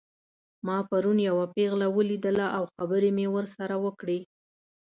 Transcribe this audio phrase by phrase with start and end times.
[0.65, 4.19] ما پرون یوه پیغله ولیدله او خبرې مې ورسره وکړې